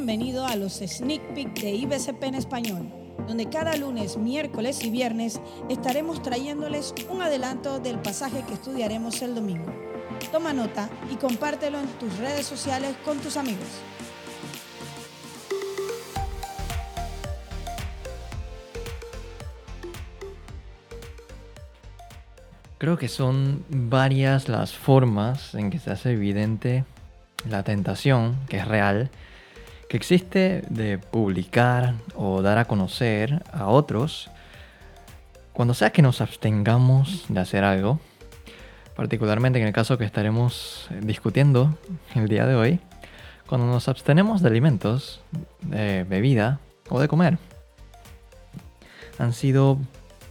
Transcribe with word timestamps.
bienvenido 0.00 0.46
a 0.46 0.56
los 0.56 0.78
Sneak 0.78 1.34
Peek 1.34 1.60
de 1.60 1.72
IBCP 1.72 2.22
en 2.22 2.34
español, 2.34 2.90
donde 3.28 3.50
cada 3.50 3.76
lunes, 3.76 4.16
miércoles 4.16 4.82
y 4.82 4.88
viernes 4.88 5.42
estaremos 5.68 6.22
trayéndoles 6.22 6.94
un 7.10 7.20
adelanto 7.20 7.80
del 7.80 7.98
pasaje 7.98 8.42
que 8.48 8.54
estudiaremos 8.54 9.20
el 9.20 9.34
domingo. 9.34 9.70
Toma 10.32 10.54
nota 10.54 10.88
y 11.12 11.16
compártelo 11.16 11.78
en 11.78 11.86
tus 11.98 12.16
redes 12.16 12.46
sociales 12.46 12.96
con 13.04 13.18
tus 13.18 13.36
amigos. 13.36 13.68
Creo 22.78 22.96
que 22.96 23.08
son 23.08 23.66
varias 23.68 24.48
las 24.48 24.72
formas 24.72 25.54
en 25.54 25.68
que 25.68 25.78
se 25.78 25.90
hace 25.90 26.12
evidente 26.12 26.86
la 27.46 27.64
tentación, 27.64 28.38
que 28.48 28.56
es 28.56 28.66
real, 28.66 29.10
que 29.90 29.96
existe 29.96 30.62
de 30.70 30.98
publicar 30.98 31.94
o 32.14 32.42
dar 32.42 32.58
a 32.58 32.66
conocer 32.66 33.42
a 33.52 33.66
otros 33.66 34.30
cuando 35.52 35.74
sea 35.74 35.90
que 35.90 36.00
nos 36.00 36.20
abstengamos 36.20 37.24
de 37.28 37.40
hacer 37.40 37.64
algo, 37.64 37.98
particularmente 38.94 39.60
en 39.60 39.66
el 39.66 39.72
caso 39.72 39.98
que 39.98 40.04
estaremos 40.04 40.88
discutiendo 41.00 41.76
el 42.14 42.28
día 42.28 42.46
de 42.46 42.54
hoy, 42.54 42.80
cuando 43.48 43.66
nos 43.66 43.88
abstenemos 43.88 44.42
de 44.42 44.48
alimentos, 44.48 45.22
de 45.62 46.04
bebida 46.04 46.60
o 46.88 47.00
de 47.00 47.08
comer. 47.08 47.38
Han 49.18 49.32
sido 49.32 49.76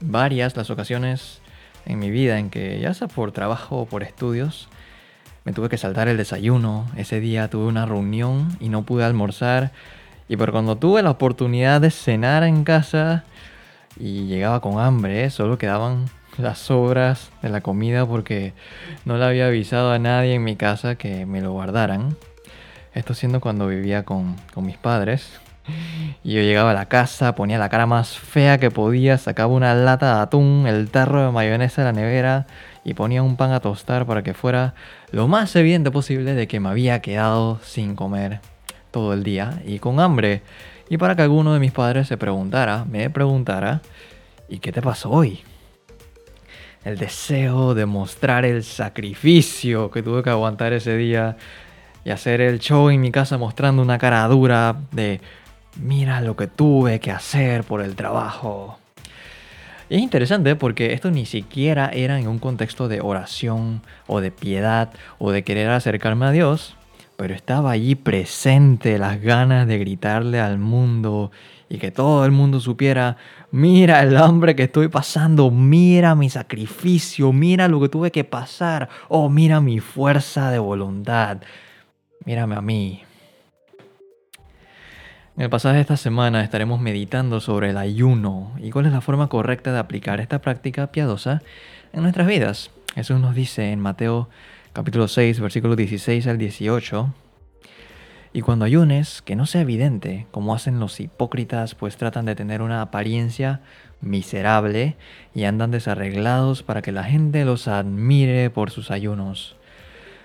varias 0.00 0.56
las 0.56 0.68
ocasiones 0.68 1.38
en 1.86 2.00
mi 2.00 2.10
vida 2.10 2.40
en 2.40 2.50
que, 2.50 2.80
ya 2.80 2.92
sea 2.92 3.06
por 3.06 3.30
trabajo 3.30 3.82
o 3.82 3.86
por 3.86 4.02
estudios, 4.02 4.68
me 5.44 5.52
tuve 5.52 5.68
que 5.68 5.78
saltar 5.78 6.08
el 6.08 6.16
desayuno. 6.16 6.86
Ese 6.96 7.20
día 7.20 7.48
tuve 7.48 7.66
una 7.66 7.86
reunión 7.86 8.56
y 8.60 8.68
no 8.68 8.82
pude 8.82 9.04
almorzar. 9.04 9.72
Y 10.28 10.36
por 10.36 10.52
cuando 10.52 10.76
tuve 10.76 11.02
la 11.02 11.10
oportunidad 11.10 11.80
de 11.80 11.90
cenar 11.90 12.44
en 12.44 12.64
casa 12.64 13.24
y 13.98 14.26
llegaba 14.26 14.60
con 14.60 14.80
hambre, 14.80 15.28
solo 15.30 15.58
quedaban 15.58 16.06
las 16.38 16.58
sobras 16.58 17.30
de 17.42 17.50
la 17.50 17.60
comida 17.60 18.06
porque 18.06 18.54
no 19.04 19.18
le 19.18 19.24
había 19.24 19.46
avisado 19.46 19.92
a 19.92 19.98
nadie 19.98 20.34
en 20.34 20.44
mi 20.44 20.56
casa 20.56 20.96
que 20.96 21.26
me 21.26 21.42
lo 21.42 21.52
guardaran. 21.52 22.16
Esto 22.94 23.12
siendo 23.12 23.40
cuando 23.40 23.68
vivía 23.68 24.04
con, 24.04 24.36
con 24.54 24.64
mis 24.64 24.78
padres. 24.78 25.40
Y 26.22 26.34
yo 26.34 26.40
llegaba 26.42 26.70
a 26.70 26.74
la 26.74 26.86
casa, 26.86 27.34
ponía 27.34 27.58
la 27.58 27.68
cara 27.68 27.86
más 27.86 28.18
fea 28.18 28.58
que 28.58 28.70
podía, 28.70 29.18
sacaba 29.18 29.52
una 29.52 29.74
lata 29.74 30.16
de 30.16 30.22
atún, 30.22 30.66
el 30.66 30.90
tarro 30.90 31.24
de 31.24 31.30
mayonesa 31.30 31.82
de 31.82 31.86
la 31.86 31.92
nevera 31.92 32.46
y 32.84 32.94
ponía 32.94 33.22
un 33.22 33.36
pan 33.36 33.52
a 33.52 33.60
tostar 33.60 34.06
para 34.06 34.22
que 34.22 34.34
fuera 34.34 34.74
lo 35.10 35.28
más 35.28 35.54
evidente 35.56 35.90
posible 35.90 36.34
de 36.34 36.46
que 36.46 36.60
me 36.60 36.68
había 36.68 37.00
quedado 37.00 37.58
sin 37.62 37.94
comer 37.94 38.40
todo 38.90 39.12
el 39.12 39.24
día 39.24 39.60
y 39.66 39.78
con 39.78 40.00
hambre. 40.00 40.42
Y 40.88 40.98
para 40.98 41.16
que 41.16 41.22
alguno 41.22 41.54
de 41.54 41.60
mis 41.60 41.72
padres 41.72 42.08
se 42.08 42.16
preguntara, 42.16 42.84
me 42.84 43.08
preguntara, 43.10 43.80
¿y 44.48 44.58
qué 44.58 44.70
te 44.70 44.82
pasó 44.82 45.10
hoy? 45.10 45.42
El 46.84 46.98
deseo 46.98 47.74
de 47.74 47.86
mostrar 47.86 48.44
el 48.44 48.62
sacrificio 48.62 49.90
que 49.90 50.02
tuve 50.02 50.22
que 50.22 50.30
aguantar 50.30 50.74
ese 50.74 50.96
día 50.96 51.36
y 52.04 52.10
hacer 52.10 52.42
el 52.42 52.58
show 52.58 52.90
en 52.90 53.00
mi 53.00 53.10
casa 53.10 53.38
mostrando 53.38 53.80
una 53.80 53.96
cara 53.96 54.26
dura 54.28 54.76
de 54.92 55.20
mira 55.76 56.20
lo 56.20 56.36
que 56.36 56.46
tuve 56.46 57.00
que 57.00 57.10
hacer 57.10 57.64
por 57.64 57.80
el 57.80 57.96
trabajo. 57.96 58.78
Y 59.88 59.96
es 59.96 60.02
interesante 60.02 60.56
porque 60.56 60.92
esto 60.92 61.10
ni 61.10 61.26
siquiera 61.26 61.90
era 61.92 62.18
en 62.18 62.26
un 62.28 62.38
contexto 62.38 62.88
de 62.88 63.00
oración 63.00 63.82
o 64.06 64.20
de 64.20 64.30
piedad 64.30 64.90
o 65.18 65.30
de 65.30 65.44
querer 65.44 65.68
acercarme 65.70 66.26
a 66.26 66.30
Dios, 66.30 66.76
pero 67.16 67.34
estaba 67.34 67.70
allí 67.70 67.94
presente 67.94 68.98
las 68.98 69.20
ganas 69.20 69.68
de 69.68 69.78
gritarle 69.78 70.40
al 70.40 70.58
mundo 70.58 71.30
y 71.68 71.78
que 71.78 71.90
todo 71.90 72.24
el 72.24 72.32
mundo 72.32 72.60
supiera, 72.60 73.16
mira 73.50 74.02
el 74.02 74.16
hambre 74.16 74.56
que 74.56 74.64
estoy 74.64 74.88
pasando, 74.88 75.50
mira 75.50 76.14
mi 76.14 76.30
sacrificio, 76.30 77.32
mira 77.32 77.68
lo 77.68 77.80
que 77.80 77.88
tuve 77.88 78.10
que 78.10 78.24
pasar, 78.24 78.88
oh 79.08 79.28
mira 79.28 79.60
mi 79.60 79.80
fuerza 79.80 80.50
de 80.50 80.58
voluntad, 80.58 81.38
mírame 82.24 82.56
a 82.56 82.60
mí. 82.60 83.02
En 85.36 85.42
el 85.42 85.50
pasaje 85.50 85.74
de 85.74 85.80
esta 85.80 85.96
semana 85.96 86.44
estaremos 86.44 86.80
meditando 86.80 87.40
sobre 87.40 87.70
el 87.70 87.76
ayuno 87.76 88.52
y 88.62 88.70
cuál 88.70 88.86
es 88.86 88.92
la 88.92 89.00
forma 89.00 89.26
correcta 89.26 89.72
de 89.72 89.80
aplicar 89.80 90.20
esta 90.20 90.40
práctica 90.40 90.92
piadosa 90.92 91.42
en 91.92 92.02
nuestras 92.02 92.28
vidas. 92.28 92.70
Jesús 92.94 93.18
nos 93.18 93.34
dice 93.34 93.72
en 93.72 93.80
Mateo 93.80 94.28
capítulo 94.72 95.08
6, 95.08 95.40
versículos 95.40 95.76
16 95.76 96.28
al 96.28 96.38
18, 96.38 97.12
y 98.32 98.42
cuando 98.42 98.64
ayunes, 98.64 99.22
que 99.22 99.34
no 99.34 99.44
sea 99.46 99.62
evidente, 99.62 100.28
como 100.30 100.54
hacen 100.54 100.78
los 100.78 101.00
hipócritas, 101.00 101.74
pues 101.74 101.96
tratan 101.96 102.26
de 102.26 102.36
tener 102.36 102.62
una 102.62 102.80
apariencia 102.80 103.60
miserable 104.00 104.96
y 105.34 105.44
andan 105.44 105.72
desarreglados 105.72 106.62
para 106.62 106.80
que 106.80 106.92
la 106.92 107.02
gente 107.02 107.44
los 107.44 107.66
admire 107.66 108.50
por 108.50 108.70
sus 108.70 108.92
ayunos. 108.92 109.56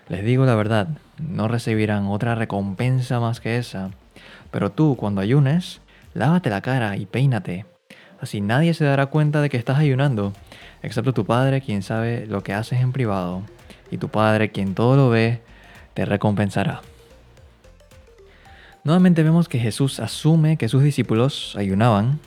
Les 0.08 0.24
digo 0.24 0.46
la 0.46 0.54
verdad, 0.54 0.88
no 1.18 1.48
recibirán 1.48 2.06
otra 2.06 2.36
recompensa 2.36 3.20
más 3.20 3.40
que 3.40 3.58
esa. 3.58 3.90
Pero 4.52 4.72
tú, 4.72 4.96
cuando 4.96 5.22
ayunes, 5.22 5.82
lávate 6.14 6.50
la 6.50 6.62
cara 6.62 6.98
y 6.98 7.06
peínate. 7.06 7.66
Así 8.20 8.42
nadie 8.42 8.74
se 8.74 8.86
dará 8.86 9.06
cuenta 9.08 9.42
de 9.42 9.50
que 9.50 9.58
estás 9.58 9.78
ayunando, 9.78 10.34
excepto 10.82 11.14
tu 11.14 11.26
Padre, 11.26 11.62
quien 11.62 11.84
sabe 11.84 12.26
lo 12.26 12.44
que 12.44 12.54
haces 12.54 12.82
en 12.82 12.92
privado. 12.92 13.44
Y 13.92 13.98
tu 13.98 14.10
Padre, 14.10 14.52
quien 14.52 14.76
todo 14.76 14.96
lo 14.96 15.10
ve, 15.10 15.42
te 15.94 16.06
recompensará. 16.06 16.82
Nuevamente 18.84 19.24
vemos 19.24 19.48
que 19.50 19.60
Jesús 19.60 20.00
asume 20.00 20.58
que 20.58 20.70
sus 20.70 20.84
discípulos 20.84 21.56
ayunaban. 21.58 22.20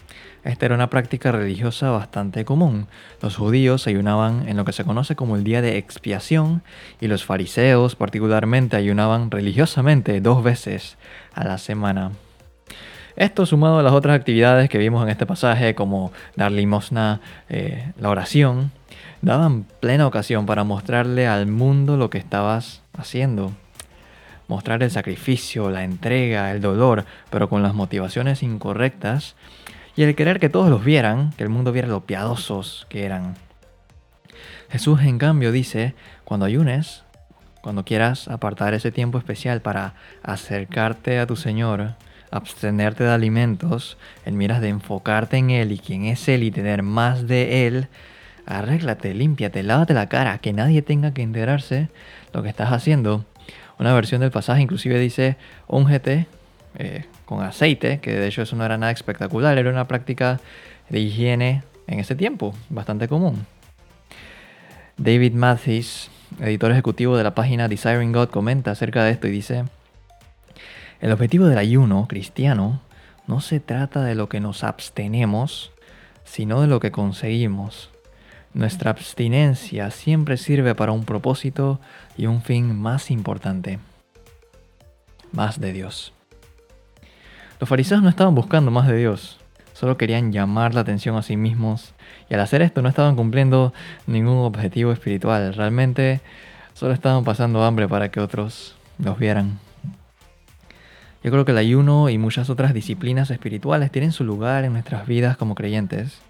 Esta 0.44 0.66
era 0.66 0.74
una 0.74 0.90
práctica 0.90 1.30
religiosa 1.30 1.90
bastante 1.90 2.44
común. 2.44 2.88
Los 3.20 3.36
judíos 3.36 3.86
ayunaban 3.86 4.48
en 4.48 4.56
lo 4.56 4.64
que 4.64 4.72
se 4.72 4.84
conoce 4.84 5.14
como 5.14 5.36
el 5.36 5.44
día 5.44 5.62
de 5.62 5.78
expiación 5.78 6.62
y 7.00 7.06
los 7.06 7.24
fariseos 7.24 7.94
particularmente 7.94 8.76
ayunaban 8.76 9.30
religiosamente 9.30 10.20
dos 10.20 10.42
veces 10.42 10.96
a 11.32 11.44
la 11.44 11.58
semana. 11.58 12.10
Esto 13.14 13.46
sumado 13.46 13.78
a 13.78 13.82
las 13.82 13.92
otras 13.92 14.16
actividades 14.16 14.68
que 14.68 14.78
vimos 14.78 15.04
en 15.04 15.10
este 15.10 15.26
pasaje, 15.26 15.76
como 15.76 16.12
dar 16.34 16.50
limosna, 16.50 17.20
eh, 17.48 17.92
la 18.00 18.08
oración, 18.08 18.72
daban 19.20 19.64
plena 19.80 20.06
ocasión 20.08 20.46
para 20.46 20.64
mostrarle 20.64 21.28
al 21.28 21.46
mundo 21.46 21.96
lo 21.96 22.10
que 22.10 22.18
estabas 22.18 22.82
haciendo. 22.94 23.52
Mostrar 24.48 24.82
el 24.82 24.90
sacrificio, 24.90 25.70
la 25.70 25.84
entrega, 25.84 26.50
el 26.50 26.60
dolor, 26.60 27.04
pero 27.30 27.48
con 27.48 27.62
las 27.62 27.74
motivaciones 27.74 28.42
incorrectas 28.42 29.36
y 29.96 30.02
el 30.02 30.14
querer 30.14 30.40
que 30.40 30.48
todos 30.48 30.70
los 30.70 30.84
vieran, 30.84 31.32
que 31.36 31.42
el 31.42 31.50
mundo 31.50 31.72
viera 31.72 31.88
lo 31.88 32.06
piadosos 32.06 32.86
que 32.88 33.04
eran. 33.04 33.34
Jesús 34.70 35.02
en 35.02 35.18
cambio 35.18 35.52
dice, 35.52 35.94
cuando 36.24 36.46
ayunes, 36.46 37.04
cuando 37.60 37.84
quieras 37.84 38.28
apartar 38.28 38.74
ese 38.74 38.90
tiempo 38.90 39.18
especial 39.18 39.60
para 39.60 39.94
acercarte 40.22 41.18
a 41.18 41.26
tu 41.26 41.36
Señor, 41.36 41.94
abstenerte 42.30 43.04
de 43.04 43.10
alimentos, 43.10 43.98
en 44.24 44.38
miras 44.38 44.62
de 44.62 44.68
enfocarte 44.68 45.36
en 45.36 45.50
Él 45.50 45.72
y 45.72 45.78
quién 45.78 46.06
es 46.06 46.26
Él 46.28 46.42
y 46.42 46.50
tener 46.50 46.82
más 46.82 47.28
de 47.28 47.66
Él, 47.66 47.88
arréglate, 48.46 49.12
límpiate, 49.14 49.62
lávate 49.62 49.94
la 49.94 50.08
cara, 50.08 50.38
que 50.38 50.52
nadie 50.54 50.80
tenga 50.82 51.12
que 51.12 51.22
enterarse 51.22 51.90
lo 52.32 52.42
que 52.42 52.48
estás 52.48 52.72
haciendo. 52.72 53.26
Una 53.78 53.92
versión 53.92 54.20
del 54.22 54.30
pasaje 54.30 54.62
inclusive 54.62 54.98
dice, 54.98 55.36
úngete 55.68 56.26
eh, 56.76 57.04
con 57.24 57.42
aceite, 57.42 58.00
que 58.00 58.12
de 58.12 58.26
hecho 58.26 58.42
eso 58.42 58.56
no 58.56 58.64
era 58.64 58.78
nada 58.78 58.92
espectacular, 58.92 59.58
era 59.58 59.70
una 59.70 59.88
práctica 59.88 60.40
de 60.88 61.00
higiene 61.00 61.62
en 61.86 62.00
ese 62.00 62.14
tiempo, 62.14 62.54
bastante 62.68 63.08
común. 63.08 63.46
David 64.96 65.32
Mathis 65.32 66.10
editor 66.40 66.72
ejecutivo 66.72 67.16
de 67.16 67.24
la 67.24 67.34
página 67.34 67.68
Desiring 67.68 68.12
God, 68.12 68.28
comenta 68.28 68.70
acerca 68.70 69.04
de 69.04 69.12
esto 69.12 69.28
y 69.28 69.30
dice, 69.30 69.64
el 71.00 71.12
objetivo 71.12 71.46
del 71.46 71.58
ayuno 71.58 72.06
cristiano 72.08 72.80
no 73.26 73.40
se 73.40 73.60
trata 73.60 74.02
de 74.02 74.14
lo 74.14 74.28
que 74.28 74.40
nos 74.40 74.64
abstenemos, 74.64 75.72
sino 76.24 76.60
de 76.60 76.66
lo 76.66 76.80
que 76.80 76.92
conseguimos. 76.92 77.90
Nuestra 78.54 78.90
abstinencia 78.90 79.90
siempre 79.90 80.36
sirve 80.36 80.74
para 80.74 80.92
un 80.92 81.04
propósito 81.04 81.80
y 82.16 82.26
un 82.26 82.42
fin 82.42 82.78
más 82.78 83.10
importante, 83.10 83.78
más 85.32 85.58
de 85.60 85.72
Dios. 85.72 86.12
Los 87.62 87.68
fariseos 87.68 88.02
no 88.02 88.08
estaban 88.08 88.34
buscando 88.34 88.72
más 88.72 88.88
de 88.88 88.96
Dios, 88.96 89.38
solo 89.72 89.96
querían 89.96 90.32
llamar 90.32 90.74
la 90.74 90.80
atención 90.80 91.14
a 91.14 91.22
sí 91.22 91.36
mismos 91.36 91.94
y 92.28 92.34
al 92.34 92.40
hacer 92.40 92.60
esto 92.60 92.82
no 92.82 92.88
estaban 92.88 93.14
cumpliendo 93.14 93.72
ningún 94.08 94.38
objetivo 94.38 94.90
espiritual, 94.90 95.54
realmente 95.54 96.22
solo 96.74 96.92
estaban 96.92 97.22
pasando 97.22 97.62
hambre 97.62 97.86
para 97.86 98.10
que 98.10 98.18
otros 98.18 98.74
los 98.98 99.16
vieran. 99.16 99.60
Yo 101.22 101.30
creo 101.30 101.44
que 101.44 101.52
el 101.52 101.58
ayuno 101.58 102.08
y 102.08 102.18
muchas 102.18 102.50
otras 102.50 102.74
disciplinas 102.74 103.30
espirituales 103.30 103.92
tienen 103.92 104.10
su 104.10 104.24
lugar 104.24 104.64
en 104.64 104.72
nuestras 104.72 105.06
vidas 105.06 105.36
como 105.36 105.54
creyentes. 105.54 106.20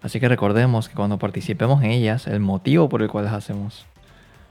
Así 0.00 0.20
que 0.20 0.28
recordemos 0.28 0.88
que 0.88 0.94
cuando 0.94 1.18
participemos 1.18 1.82
en 1.82 1.90
ellas, 1.90 2.28
el 2.28 2.38
motivo 2.38 2.88
por 2.88 3.02
el 3.02 3.08
cual 3.08 3.24
las 3.24 3.34
hacemos, 3.34 3.84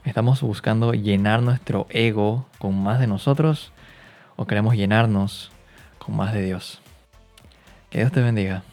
estamos 0.04 0.42
buscando 0.42 0.92
llenar 0.92 1.42
nuestro 1.42 1.88
ego 1.90 2.48
con 2.58 2.84
más 2.84 3.00
de 3.00 3.08
nosotros 3.08 3.72
o 4.36 4.46
queremos 4.46 4.76
llenarnos 4.76 5.54
con 6.04 6.16
más 6.16 6.34
de 6.34 6.42
Dios. 6.42 6.82
Que 7.90 8.00
Dios 8.00 8.12
te 8.12 8.22
bendiga. 8.22 8.64